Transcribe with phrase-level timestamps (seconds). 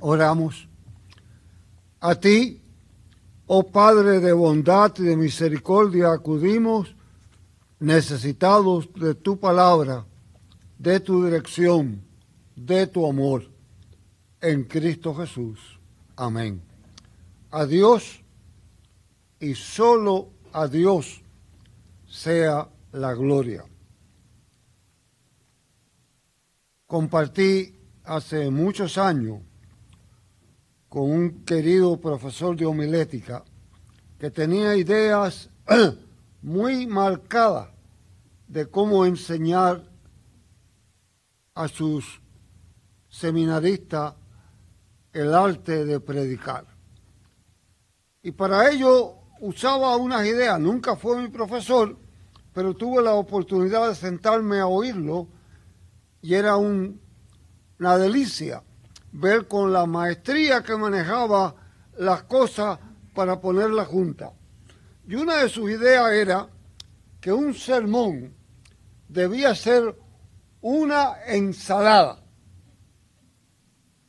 [0.00, 0.68] Oramos.
[2.00, 2.60] A ti,
[3.46, 6.94] oh Padre de bondad y de misericordia, acudimos
[7.80, 10.04] necesitados de tu palabra,
[10.78, 12.02] de tu dirección,
[12.54, 13.44] de tu amor.
[14.40, 15.58] En Cristo Jesús.
[16.14, 16.62] Amén.
[17.50, 18.20] A Dios
[19.40, 21.22] y solo a Dios
[22.08, 23.64] sea la gloria.
[26.86, 27.74] Compartí
[28.04, 29.40] hace muchos años
[30.88, 33.44] con un querido profesor de homilética
[34.18, 35.50] que tenía ideas
[36.42, 37.68] muy marcadas
[38.46, 39.84] de cómo enseñar
[41.54, 42.20] a sus
[43.08, 44.14] seminaristas
[45.12, 46.66] el arte de predicar.
[48.22, 51.96] Y para ello usaba unas ideas, nunca fue mi profesor,
[52.52, 55.28] pero tuve la oportunidad de sentarme a oírlo
[56.22, 57.00] y era un,
[57.78, 58.62] una delicia
[59.12, 61.54] ver con la maestría que manejaba
[61.96, 62.78] las cosas
[63.14, 64.32] para ponerla junta.
[65.06, 66.48] Y una de sus ideas era
[67.20, 68.34] que un sermón
[69.08, 69.96] debía ser
[70.60, 72.22] una ensalada.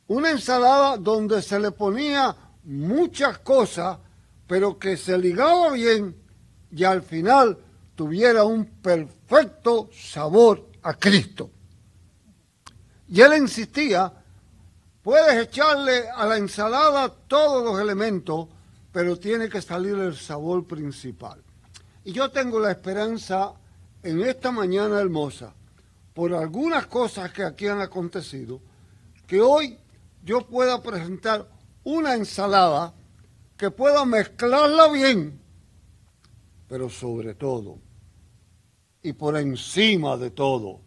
[0.06, 3.98] Una ensalada donde se le ponía muchas cosas,
[4.46, 6.16] pero que se ligaba bien
[6.70, 7.58] y al final
[7.94, 11.50] tuviera un perfecto sabor a Cristo.
[13.08, 14.12] Y él insistía
[15.02, 18.48] Puedes echarle a la ensalada todos los elementos,
[18.92, 21.42] pero tiene que salir el sabor principal.
[22.04, 23.54] Y yo tengo la esperanza
[24.02, 25.54] en esta mañana hermosa,
[26.12, 28.60] por algunas cosas que aquí han acontecido,
[29.26, 29.78] que hoy
[30.22, 31.48] yo pueda presentar
[31.84, 32.92] una ensalada
[33.56, 35.40] que pueda mezclarla bien,
[36.68, 37.78] pero sobre todo,
[39.02, 40.80] y por encima de todo,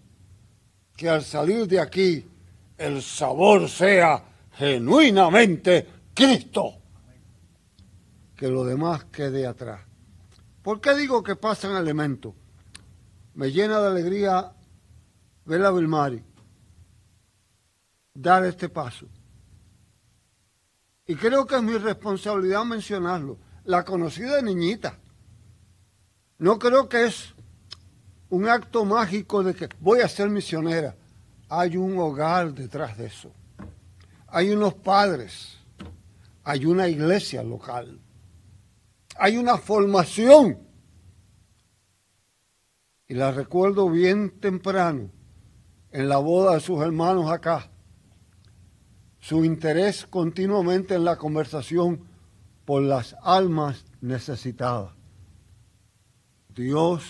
[0.95, 2.27] que al salir de aquí
[2.77, 6.75] el sabor sea genuinamente Cristo.
[8.35, 9.81] Que lo demás quede atrás.
[10.61, 12.33] ¿Por qué digo que pasan elementos?
[13.35, 14.53] Me llena de alegría
[15.45, 16.23] ver a Vilmari
[18.13, 19.07] dar este paso.
[21.05, 23.37] Y creo que es mi responsabilidad mencionarlo.
[23.65, 24.99] La conocí de niñita.
[26.37, 27.33] No creo que es
[28.29, 30.95] un acto mágico de que voy a ser misionera
[31.55, 33.31] hay un hogar detrás de eso.
[34.27, 35.59] Hay unos padres,
[36.43, 37.99] hay una iglesia local,
[39.17, 40.57] hay una formación.
[43.07, 45.11] Y la recuerdo bien temprano,
[45.91, 47.69] en la boda de sus hermanos acá.
[49.19, 52.07] Su interés continuamente en la conversación
[52.65, 54.91] por las almas necesitadas.
[56.49, 57.03] Dios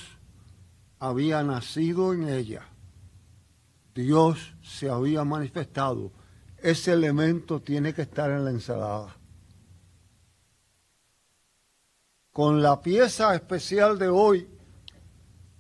[1.00, 2.72] había nacido en ella
[3.94, 6.12] Dios se había manifestado.
[6.58, 9.16] Ese elemento tiene que estar en la ensalada.
[12.31, 14.48] Con la pieza especial de hoy,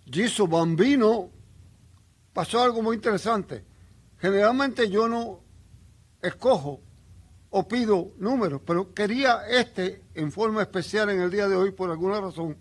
[0.05, 1.29] Giso Bambino,
[2.33, 3.63] pasó algo muy interesante.
[4.19, 5.41] Generalmente yo no
[6.21, 6.79] escojo
[7.51, 11.91] o pido números, pero quería este en forma especial en el día de hoy por
[11.91, 12.57] alguna razón.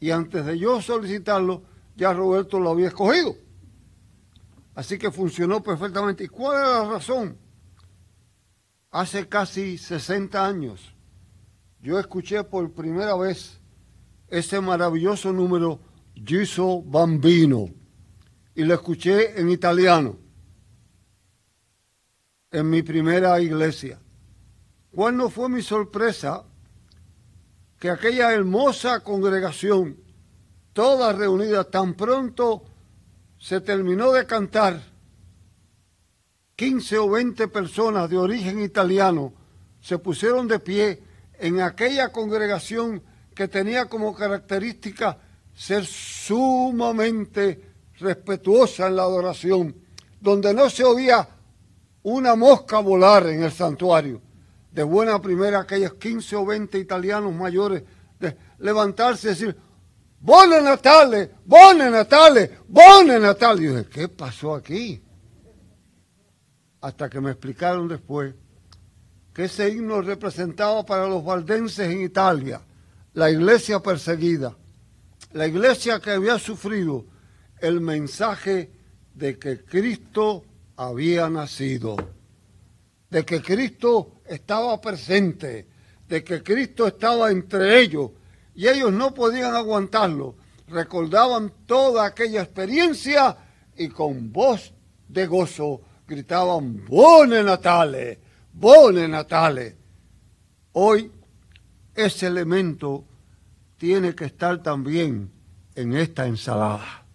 [0.00, 1.62] Y antes de yo solicitarlo,
[1.94, 3.36] ya Roberto lo había escogido.
[4.80, 6.24] Así que funcionó perfectamente.
[6.24, 7.36] ¿Y cuál es la razón?
[8.90, 10.94] Hace casi 60 años
[11.82, 13.60] yo escuché por primera vez
[14.28, 15.80] ese maravilloso número
[16.14, 17.68] Giso Bambino
[18.54, 20.16] y lo escuché en italiano
[22.50, 24.00] en mi primera iglesia.
[24.92, 26.46] ¿Cuándo fue mi sorpresa
[27.78, 29.98] que aquella hermosa congregación,
[30.72, 32.64] toda reunida tan pronto
[33.40, 34.82] se terminó de cantar,
[36.56, 39.32] 15 o 20 personas de origen italiano
[39.80, 41.02] se pusieron de pie
[41.38, 43.02] en aquella congregación
[43.34, 45.16] que tenía como característica
[45.54, 47.62] ser sumamente
[47.98, 49.74] respetuosa en la adoración,
[50.20, 51.26] donde no se oía
[52.02, 54.20] una mosca volar en el santuario.
[54.70, 57.84] De buena primera, aquellos 15 o 20 italianos mayores
[58.18, 59.56] de levantarse y decir,
[60.22, 63.62] Buenas Natale, buenas Natale, buenas Natale.
[63.62, 65.02] Y dije, ¿qué pasó aquí?
[66.82, 68.34] Hasta que me explicaron después
[69.32, 72.60] que ese himno representaba para los valdenses en Italia
[73.14, 74.54] la iglesia perseguida,
[75.32, 77.06] la iglesia que había sufrido
[77.58, 78.70] el mensaje
[79.14, 80.44] de que Cristo
[80.76, 81.96] había nacido,
[83.08, 85.66] de que Cristo estaba presente,
[86.06, 88.10] de que Cristo estaba entre ellos
[88.54, 90.36] y ellos no podían aguantarlo.
[90.68, 93.36] Recordaban toda aquella experiencia
[93.76, 94.72] y con voz
[95.08, 98.20] de gozo gritaban, Buone Natale,
[98.52, 99.76] Bone Natale.
[100.72, 101.10] Hoy
[101.94, 103.04] ese elemento
[103.76, 105.32] tiene que estar también
[105.74, 107.06] en esta ensalada.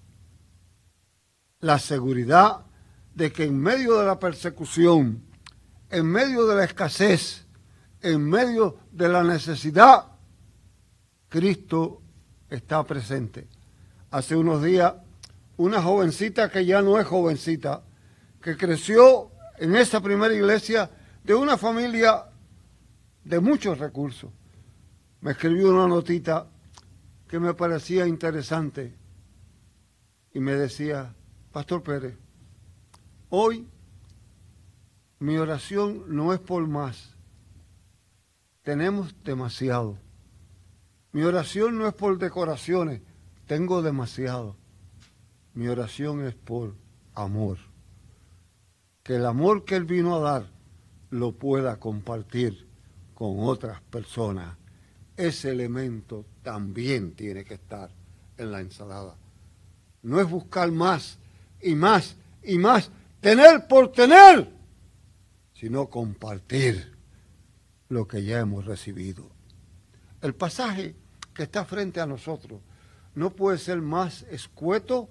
[1.60, 2.66] La seguridad
[3.14, 5.24] de que en medio de la persecución,
[5.90, 7.46] en medio de la escasez,
[8.02, 10.15] en medio de la necesidad,
[11.36, 12.02] Cristo
[12.50, 13.46] está presente.
[14.10, 14.94] Hace unos días,
[15.58, 17.84] una jovencita que ya no es jovencita,
[18.42, 20.90] que creció en esa primera iglesia
[21.26, 22.24] de una familia
[23.26, 24.32] de muchos recursos,
[25.20, 26.48] me escribió una notita
[27.28, 28.96] que me parecía interesante
[30.34, 31.14] y me decía,
[31.52, 32.16] Pastor Pérez,
[33.28, 33.68] hoy
[35.20, 37.14] mi oración no es por más,
[38.64, 40.05] tenemos demasiado.
[41.16, 43.02] Mi oración no es por decoraciones,
[43.48, 44.58] tengo demasiado.
[45.54, 46.76] Mi oración es por
[47.14, 47.58] amor.
[49.02, 50.52] Que el amor que Él vino a dar
[51.12, 52.68] lo pueda compartir
[53.14, 54.58] con otras personas.
[55.16, 57.90] Ese elemento también tiene que estar
[58.38, 59.16] en la ensalada.
[60.02, 61.18] No es buscar más
[61.62, 62.92] y más y más,
[63.22, 64.52] tener por tener,
[65.54, 66.94] sino compartir
[67.88, 69.30] lo que ya hemos recibido.
[70.22, 71.05] El pasaje
[71.36, 72.62] que está frente a nosotros
[73.14, 75.10] no puede ser más escueto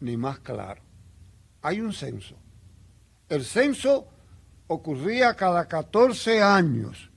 [0.00, 0.82] ni más claro.
[1.62, 2.36] Hay un censo.
[3.28, 4.06] El censo
[4.66, 7.10] ocurría cada 14 años.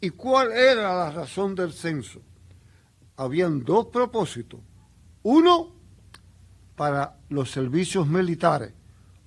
[0.00, 2.20] ¿Y cuál era la razón del censo?
[3.16, 4.60] Habían dos propósitos.
[5.22, 5.72] Uno,
[6.76, 8.72] para los servicios militares.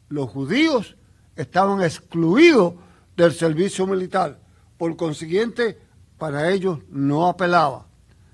[0.07, 0.95] Los judíos
[1.35, 2.75] estaban excluidos
[3.15, 4.39] del servicio militar.
[4.77, 5.79] Por consiguiente,
[6.17, 7.90] para ellos no apelaba.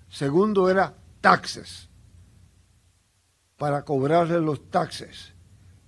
[0.09, 1.89] Segundo era taxes,
[3.57, 5.33] para cobrarle los taxes.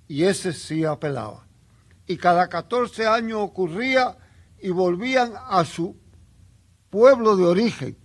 [0.08, 1.48] Y ese sí apelaba.
[2.08, 4.18] Y cada 14 años ocurría
[4.60, 5.96] y volvían a su
[6.90, 7.98] pueblo de origen.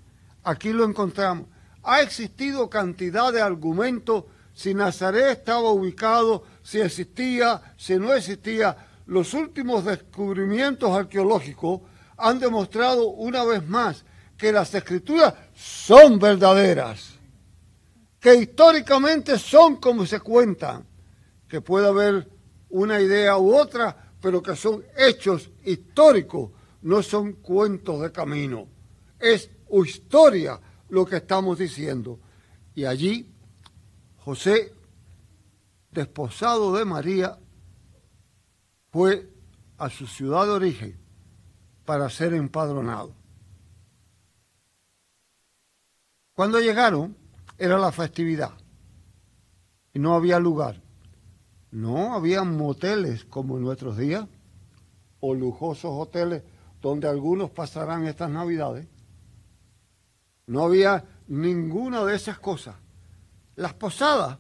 [0.42, 1.48] Aquí lo encontramos.
[1.82, 8.76] Ha existido cantidad de argumentos si Nazaret estaba ubicado, si existía, si no existía.
[9.06, 11.80] Los últimos descubrimientos arqueológicos
[12.16, 14.04] han demostrado una vez más
[14.36, 17.18] que las escrituras son verdaderas,
[18.20, 20.86] que históricamente son como se cuentan,
[21.48, 22.28] que puede haber
[22.70, 26.50] una idea u otra, pero que son hechos históricos,
[26.82, 28.66] no son cuentos de camino.
[29.18, 29.50] Es
[29.82, 32.20] historia lo que estamos diciendo.
[32.74, 33.28] Y allí
[34.18, 34.72] José,
[35.90, 37.38] desposado de María,
[38.90, 39.28] fue
[39.78, 40.98] a su ciudad de origen
[41.84, 43.14] para ser empadronado.
[46.34, 47.16] Cuando llegaron,
[47.58, 48.50] era la festividad
[49.92, 50.82] y no había lugar.
[51.70, 54.26] No había moteles como en nuestros días
[55.20, 56.42] o lujosos hoteles
[56.80, 58.86] donde algunos pasarán estas navidades.
[60.46, 62.76] No había ninguna de esas cosas.
[63.54, 64.38] Las posadas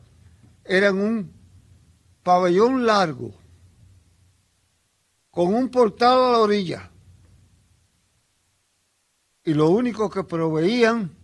[0.64, 1.32] eran un
[2.22, 3.32] pabellón largo
[5.30, 6.90] con un portal a la orilla
[9.44, 11.23] y lo único que proveían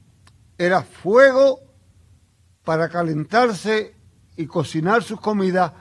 [0.61, 1.63] era fuego
[2.65, 3.97] para calentarse
[4.37, 5.73] y cocinar sus comidas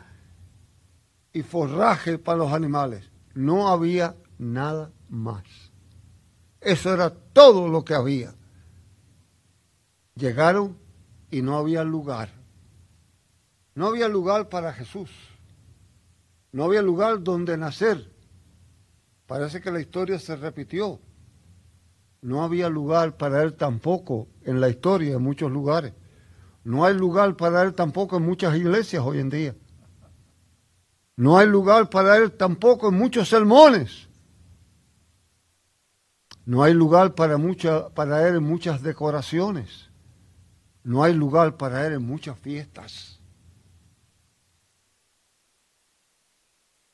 [1.33, 3.11] y forraje para los animales.
[3.33, 5.43] No había nada más.
[6.61, 8.33] Eso era todo lo que había.
[10.15, 10.77] Llegaron
[11.29, 12.29] y no había lugar.
[13.75, 15.11] No había lugar para Jesús.
[16.53, 18.13] No había lugar donde nacer.
[19.27, 21.01] Parece que la historia se repitió.
[22.21, 25.93] No había lugar para él tampoco en la historia en muchos lugares.
[26.63, 29.55] No hay lugar para él tampoco en muchas iglesias hoy en día.
[31.15, 34.07] No hay lugar para él tampoco en muchos sermones.
[36.45, 37.37] No hay lugar para,
[37.93, 39.89] para él en muchas decoraciones.
[40.83, 43.21] No hay lugar para él en muchas fiestas.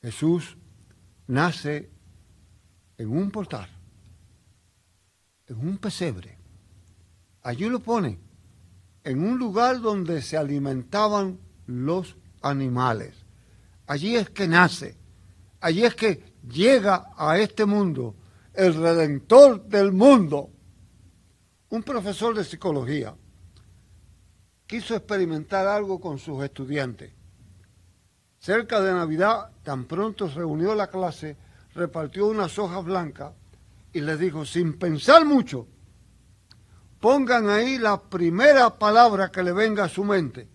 [0.02, 0.56] Jesús
[1.26, 1.90] nace
[2.98, 3.75] en un portal
[5.48, 6.38] en un pesebre.
[7.42, 8.18] Allí lo pone,
[9.04, 13.14] en un lugar donde se alimentaban los animales.
[13.86, 14.96] Allí es que nace,
[15.60, 18.16] allí es que llega a este mundo
[18.52, 20.50] el redentor del mundo.
[21.68, 23.14] Un profesor de psicología
[24.66, 27.12] quiso experimentar algo con sus estudiantes.
[28.38, 31.36] Cerca de Navidad, tan pronto reunió la clase,
[31.74, 33.32] repartió unas hojas blancas
[33.96, 35.66] y les dijo, sin pensar mucho,
[37.00, 40.50] pongan ahí la primera palabra que le venga a su mente.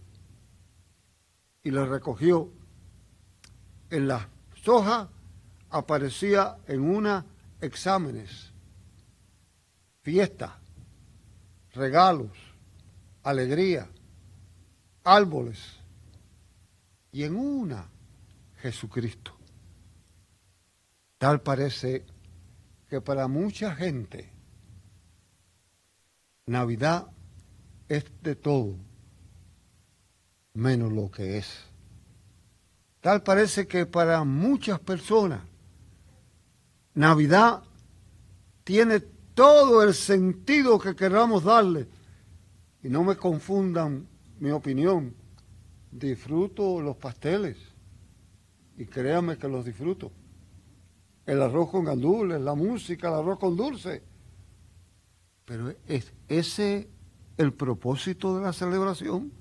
[1.63, 2.51] Y le recogió
[3.89, 4.29] en la
[4.63, 5.09] soja
[5.71, 7.25] aparecía en una
[7.61, 8.53] exámenes,
[10.03, 10.59] fiesta,
[11.73, 12.37] regalos,
[13.23, 13.89] alegría,
[15.03, 15.79] árboles,
[17.11, 17.89] y en una
[18.57, 19.35] Jesucristo.
[21.17, 22.05] Tal parece
[22.91, 24.29] que para mucha gente
[26.45, 27.07] Navidad
[27.87, 28.75] es de todo,
[30.53, 31.63] menos lo que es.
[32.99, 35.39] Tal parece que para muchas personas
[36.93, 37.63] Navidad
[38.65, 41.87] tiene todo el sentido que queramos darle.
[42.83, 44.05] Y no me confundan
[44.37, 45.15] mi opinión.
[45.93, 47.55] Disfruto los pasteles.
[48.75, 50.11] Y créanme que los disfruto.
[51.31, 54.03] El arroz con gandules, la música, el arroz con dulce.
[55.45, 56.89] Pero ¿es ese
[57.37, 59.31] el propósito de la celebración?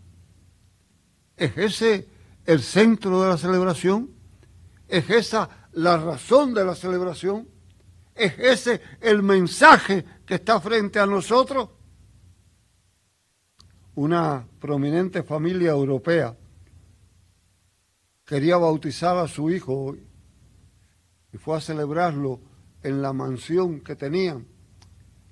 [1.36, 2.08] ¿Es ese
[2.46, 4.08] el centro de la celebración?
[4.86, 7.48] ¿Es esa la razón de la celebración?
[8.14, 11.70] ¿Es ese el mensaje que está frente a nosotros?
[13.96, 16.36] Una prominente familia europea
[18.24, 19.96] quería bautizar a su hijo
[21.32, 22.40] y fue a celebrarlo
[22.82, 24.46] en la mansión que tenían.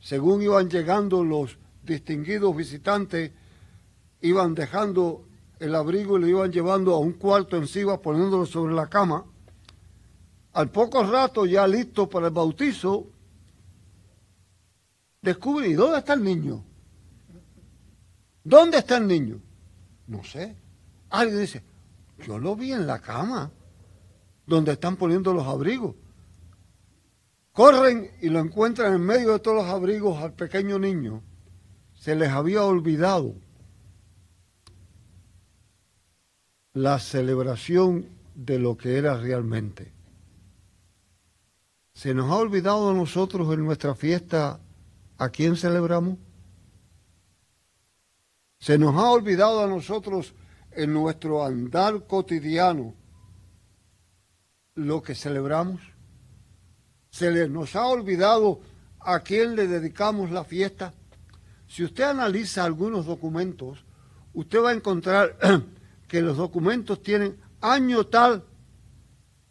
[0.00, 3.32] Según iban llegando los distinguidos visitantes,
[4.20, 5.24] iban dejando
[5.58, 9.24] el abrigo y lo iban llevando a un cuarto encima, poniéndolo sobre la cama.
[10.52, 13.06] Al poco rato, ya listo para el bautizo,
[15.20, 16.64] descubre, ¿y dónde está el niño?
[18.44, 19.40] ¿Dónde está el niño?
[20.06, 20.56] No sé.
[21.10, 21.62] Alguien dice,
[22.26, 23.50] yo lo vi en la cama,
[24.48, 25.94] donde están poniendo los abrigos.
[27.52, 31.22] Corren y lo encuentran en medio de todos los abrigos al pequeño niño.
[31.92, 33.34] Se les había olvidado
[36.72, 39.92] la celebración de lo que era realmente.
[41.92, 44.60] Se nos ha olvidado a nosotros en nuestra fiesta
[45.18, 46.16] a quién celebramos.
[48.60, 50.32] Se nos ha olvidado a nosotros
[50.72, 52.94] en nuestro andar cotidiano
[54.78, 55.80] lo que celebramos.
[57.11, 58.61] Se nos ha olvidado
[59.00, 60.94] a quién le dedicamos la fiesta.
[61.66, 63.85] Si usted analiza algunos documentos,
[64.35, 65.37] usted va a encontrar
[66.08, 68.44] que los documentos tienen año tal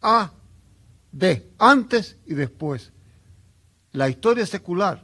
[0.01, 0.31] A,
[1.12, 2.93] D, antes y después.
[3.91, 5.03] La historia secular,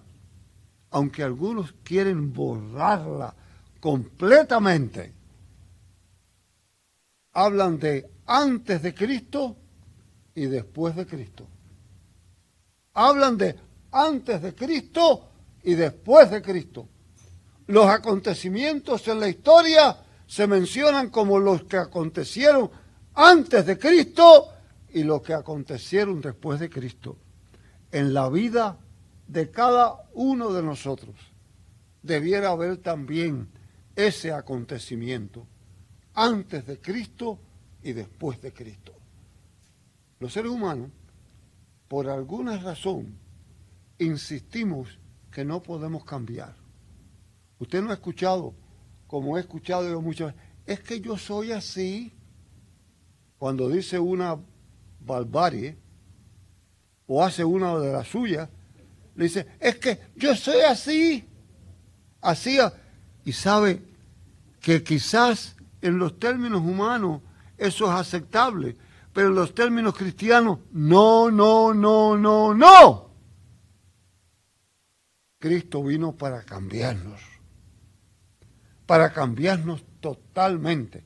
[0.89, 3.35] aunque algunos quieren borrarla
[3.81, 5.13] completamente,
[7.33, 9.57] hablan de antes de Cristo
[10.35, 11.47] y después de Cristo.
[12.93, 13.55] Hablan de
[13.91, 15.29] antes de Cristo
[15.63, 16.87] y después de Cristo.
[17.67, 19.97] Los acontecimientos en la historia
[20.27, 22.69] se mencionan como los que acontecieron
[23.13, 24.49] antes de Cristo
[24.89, 27.17] y los que acontecieron después de Cristo.
[27.91, 28.77] En la vida
[29.27, 31.15] de cada uno de nosotros
[32.01, 33.47] debiera haber también
[33.95, 35.47] ese acontecimiento
[36.13, 37.39] antes de Cristo
[37.81, 38.93] y después de Cristo.
[40.23, 40.89] Los seres humanos,
[41.89, 43.19] por alguna razón,
[43.99, 44.97] insistimos
[45.29, 46.55] que no podemos cambiar.
[47.59, 48.55] Usted no ha escuchado,
[49.05, 52.13] como he escuchado yo muchas veces, es que yo soy así.
[53.37, 54.39] Cuando dice una
[55.01, 55.77] barbarie
[57.05, 58.47] o hace una de las suyas,
[59.17, 61.27] le dice, es que yo soy así.
[62.21, 62.59] Así,
[63.25, 63.81] y sabe
[64.61, 67.21] que quizás en los términos humanos
[67.57, 68.77] eso es aceptable,
[69.13, 73.09] pero los términos cristianos, no, no, no, no, no.
[75.39, 77.21] Cristo vino para cambiarnos,
[78.87, 81.03] para cambiarnos totalmente,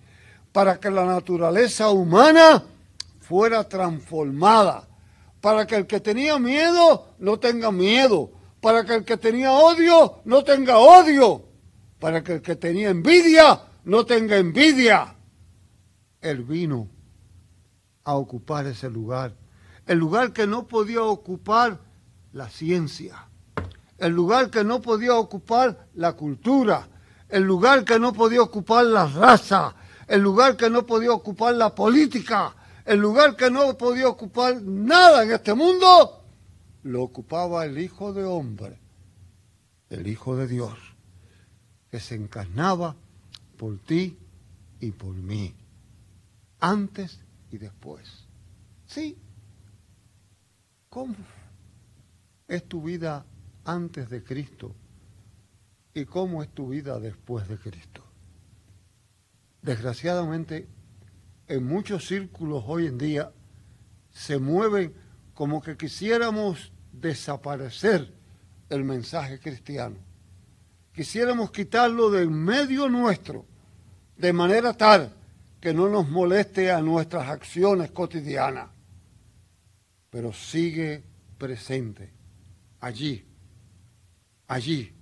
[0.54, 2.64] para que la naturaleza humana
[3.20, 4.88] fuera transformada,
[5.42, 10.22] para que el que tenía miedo no tenga miedo, para que el que tenía odio
[10.24, 11.44] no tenga odio,
[12.00, 15.16] para que el que tenía envidia no tenga envidia.
[16.22, 16.97] Él vino
[18.08, 19.36] a ocupar ese lugar,
[19.86, 21.82] el lugar que no podía ocupar
[22.32, 23.28] la ciencia,
[23.98, 26.88] el lugar que no podía ocupar la cultura,
[27.28, 29.76] el lugar que no podía ocupar la raza,
[30.08, 35.24] el lugar que no podía ocupar la política, el lugar que no podía ocupar nada
[35.24, 36.24] en este mundo,
[36.84, 38.80] lo ocupaba el Hijo de Hombre,
[39.90, 40.78] el Hijo de Dios,
[41.92, 42.96] que se encarnaba
[43.58, 44.18] por ti
[44.80, 45.54] y por mí,
[46.62, 48.27] antes y después.
[48.86, 49.18] Sí,
[50.89, 51.16] ¿cómo
[52.48, 53.25] es tu vida
[53.66, 54.75] antes de Cristo
[55.94, 58.04] y cómo es tu vida después de Cristo?
[59.62, 60.68] Desgraciadamente,
[61.48, 63.32] en muchos círculos hoy en día
[64.12, 64.94] se mueven
[65.34, 68.13] como que quisiéramos desaparecer
[68.70, 69.98] el mensaje cristiano.
[70.94, 73.46] Quisiéramos quitarlo del medio nuestro,
[74.18, 75.17] de manera tal
[75.60, 78.70] que no nos moleste a nuestras acciones cotidianas,
[80.10, 81.04] pero sigue
[81.38, 82.14] presente
[82.80, 83.26] allí,
[84.48, 84.94] allí,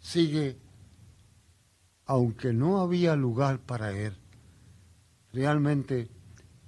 [0.00, 0.58] sigue,
[2.06, 4.16] aunque no había lugar para él,
[5.32, 6.08] realmente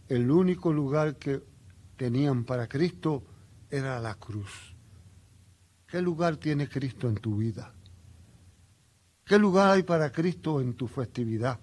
[0.08, 1.42] el único lugar que
[1.96, 3.24] tenían para Cristo
[3.70, 4.74] era la cruz.
[5.86, 7.72] ¿Qué lugar tiene Cristo en tu vida?
[9.24, 11.58] ¿Qué lugar hay para Cristo en tu festividad?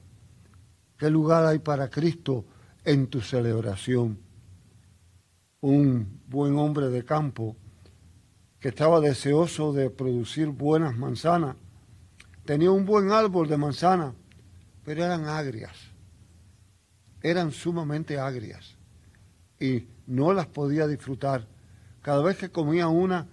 [1.04, 2.46] ¿Qué lugar hay para Cristo
[2.86, 4.20] en tu celebración?
[5.60, 7.58] Un buen hombre de campo
[8.58, 11.58] que estaba deseoso de producir buenas manzanas,
[12.46, 14.16] tenía un buen árbol de manzana,
[14.86, 15.76] pero eran agrias,
[17.22, 18.78] eran sumamente agrias
[19.60, 21.50] y no las podía disfrutar.
[22.02, 23.28] Cada vez que comía una,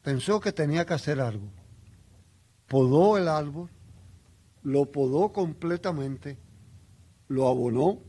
[0.00, 1.50] pensó que tenía que hacer algo.
[2.68, 3.68] Podó el árbol,
[4.68, 6.38] lo podó completamente,
[7.28, 8.02] lo abonó,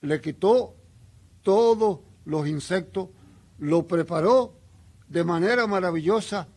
[0.00, 0.74] le quitó
[1.42, 3.10] todos los insectos,
[3.58, 4.58] lo preparó
[5.08, 6.48] de manera maravillosa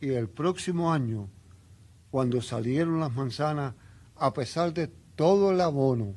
[0.00, 1.28] y el próximo año,
[2.10, 3.74] cuando salieron las manzanas,
[4.14, 6.14] a pesar de todo el abono,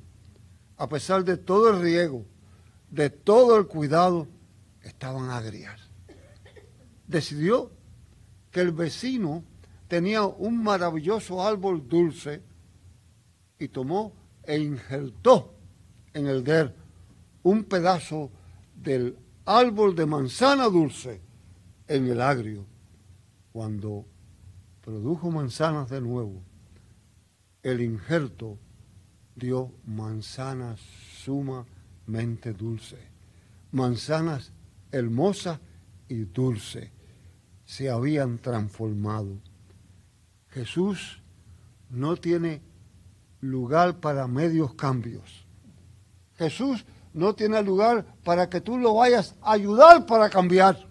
[0.77, 2.25] a pesar de todo el riego,
[2.92, 4.27] de todo el cuidado,
[4.84, 5.94] estaban agrias
[7.08, 7.72] decidió
[8.51, 9.44] que el vecino
[9.94, 12.42] tenía un maravilloso árbol dulce
[13.60, 15.54] y tomó e injertó
[16.16, 16.74] en el der
[17.44, 18.32] un pedazo
[18.76, 21.22] del árbol de manzana dulce
[21.88, 22.66] en el agrio.
[23.52, 24.08] Cuando
[24.82, 26.42] produjo manzanas de nuevo,
[27.62, 28.58] el injerto
[29.36, 30.80] dio manzanas
[31.24, 33.00] sumamente dulces,
[33.72, 34.54] manzanas
[34.92, 35.60] hermosas
[36.10, 36.90] y dulces
[37.64, 39.38] se habían transformado.
[40.54, 41.22] Jesús
[41.89, 42.62] no tiene
[43.42, 45.46] lugar para medios cambios.
[46.38, 50.88] Jesús no tiene lugar para que tú lo vayas a ayudar para cambiar.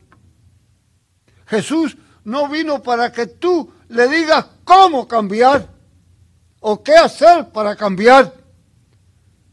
[1.46, 5.68] Jesús no vino para que tú le digas cómo cambiar
[6.60, 8.34] o qué hacer para cambiar.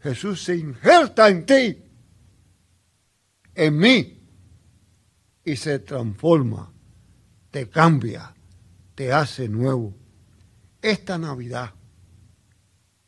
[0.01, 1.83] Jesús se injerta en ti,
[3.55, 4.15] en mí,
[5.43, 6.71] y se transforma
[7.51, 8.33] te cambia,
[8.95, 9.95] te hace nuevo.
[10.81, 11.73] Esta Navidad,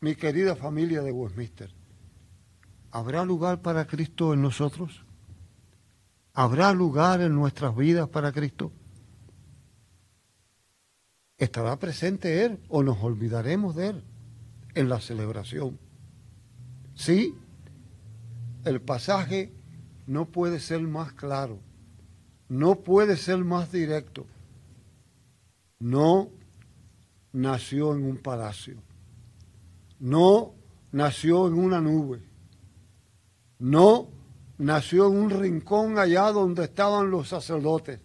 [0.00, 1.70] mi querida familia de Westminster,
[2.90, 5.04] ¿habrá lugar para Cristo en nosotros?
[6.34, 8.72] ¿Habrá lugar en nuestras vidas para Cristo?
[11.38, 14.04] ¿Estará presente Él o nos olvidaremos de Él
[14.74, 15.78] en la celebración?
[16.94, 17.34] Sí,
[18.64, 19.52] el pasaje
[20.06, 21.58] no puede ser más claro
[22.52, 24.26] no puede ser más directo.
[25.78, 26.28] No
[27.32, 28.76] nació en un palacio.
[29.98, 30.54] No
[30.92, 32.22] nació en una nube.
[33.58, 34.08] No
[34.58, 38.00] nació en un rincón allá donde estaban los sacerdotes.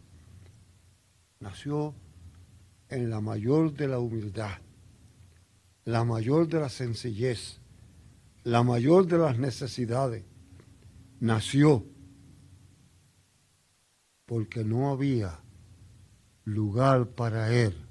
[1.40, 1.94] Nació
[2.90, 4.58] en la mayor de la humildad,
[5.84, 7.60] la mayor de la sencillez,
[8.44, 10.24] la mayor de las necesidades.
[11.20, 11.84] Nació
[14.26, 15.40] porque no había
[16.44, 17.87] lugar para él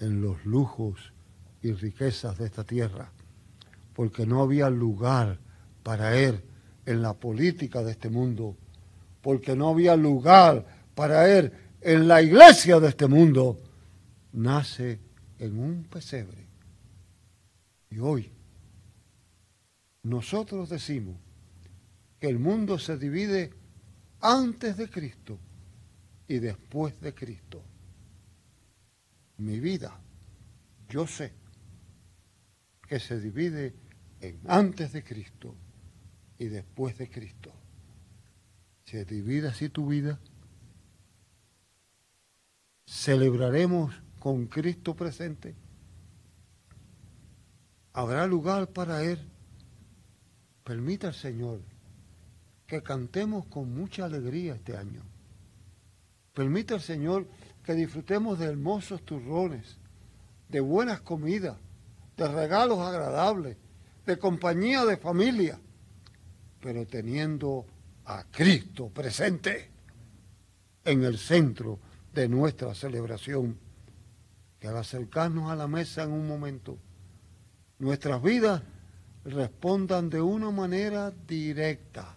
[0.00, 1.12] en los lujos
[1.62, 3.10] y riquezas de esta tierra,
[3.94, 5.38] porque no había lugar
[5.82, 6.42] para él
[6.86, 8.56] en la política de este mundo,
[9.22, 13.58] porque no había lugar para él en la iglesia de este mundo,
[14.32, 15.00] nace
[15.38, 16.46] en un pesebre.
[17.90, 18.30] Y hoy
[20.02, 21.16] nosotros decimos
[22.20, 23.52] que el mundo se divide
[24.20, 25.38] antes de Cristo
[26.26, 27.62] y después de Cristo.
[29.38, 29.98] Mi vida,
[30.88, 31.32] yo sé
[32.88, 33.74] que se divide
[34.20, 35.54] en antes de Cristo
[36.38, 37.52] y después de Cristo.
[38.84, 40.18] ¿Se divide así tu vida?
[42.86, 45.54] ¿Celebraremos con Cristo presente?
[47.92, 49.18] ¿Habrá lugar para Él?
[50.64, 51.60] Permita al Señor
[52.66, 55.02] que cantemos con mucha alegría este año.
[56.34, 57.26] Permite al Señor
[57.68, 59.76] que disfrutemos de hermosos turrones,
[60.48, 61.58] de buenas comidas,
[62.16, 63.58] de regalos agradables,
[64.06, 65.60] de compañía de familia,
[66.62, 67.66] pero teniendo
[68.06, 69.68] a Cristo presente
[70.82, 71.78] en el centro
[72.14, 73.58] de nuestra celebración.
[74.58, 76.78] Que al acercarnos a la mesa en un momento,
[77.80, 78.62] nuestras vidas
[79.26, 82.16] respondan de una manera directa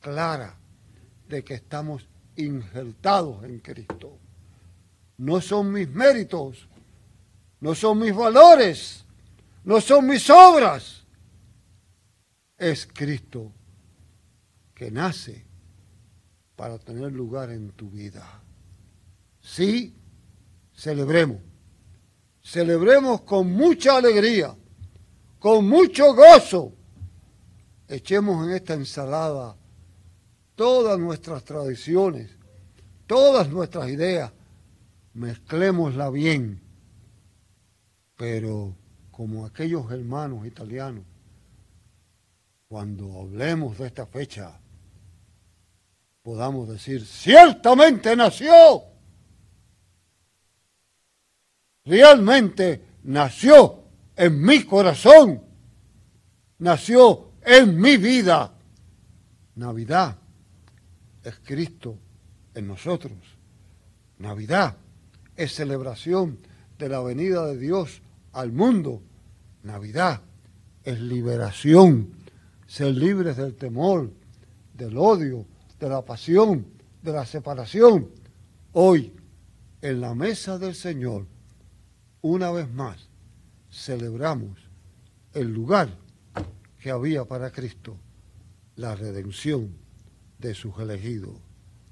[0.00, 0.56] clara
[1.28, 4.21] de que estamos injertados en Cristo.
[5.22, 6.68] No son mis méritos,
[7.60, 9.04] no son mis valores,
[9.62, 11.04] no son mis obras.
[12.58, 13.52] Es Cristo
[14.74, 15.46] que nace
[16.56, 18.42] para tener lugar en tu vida.
[19.40, 19.94] Sí,
[20.74, 21.40] celebremos.
[22.42, 24.56] Celebremos con mucha alegría,
[25.38, 26.72] con mucho gozo.
[27.86, 29.56] Echemos en esta ensalada
[30.56, 32.36] todas nuestras tradiciones,
[33.06, 34.32] todas nuestras ideas,
[35.14, 36.60] mezclémosla bien.
[38.16, 38.76] Pero
[39.10, 41.04] como aquellos hermanos italianos,
[42.68, 44.58] cuando hablemos de esta fecha,
[46.22, 48.84] podamos decir, ciertamente nació.
[51.84, 53.82] Realmente nació
[54.16, 55.42] en mi corazón,
[56.58, 58.54] nació en mi vida.
[59.56, 60.16] Navidad
[61.24, 61.98] es Cristo
[62.54, 63.18] en nosotros.
[64.18, 64.76] Navidad
[65.36, 66.38] es celebración
[66.78, 69.02] de la venida de Dios al mundo.
[69.62, 70.22] Navidad
[70.84, 72.12] es liberación,
[72.66, 74.10] ser libres del temor,
[74.74, 75.46] del odio,
[75.78, 76.66] de la pasión,
[77.02, 78.10] de la separación.
[78.72, 79.12] Hoy,
[79.80, 81.26] en la mesa del Señor,
[82.20, 83.08] una vez más,
[83.70, 84.58] celebramos
[85.34, 85.88] el lugar
[86.78, 87.96] que había para Cristo,
[88.76, 89.76] la redención
[90.38, 91.36] de sus elegidos.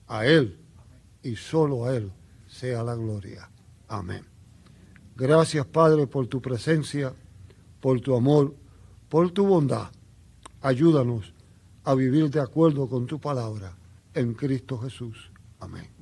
[0.09, 0.59] A Él
[1.22, 2.12] y solo a Él
[2.51, 3.49] sea la gloria.
[3.89, 4.25] Amén.
[5.17, 7.15] Gracias Padre por tu presencia,
[7.81, 8.55] por tu amor,
[9.09, 9.91] por tu bondad.
[10.61, 11.33] Ayúdanos
[11.85, 13.77] a vivir de acuerdo con tu palabra
[14.15, 15.31] en Cristo Jesús.
[15.61, 16.00] Amén.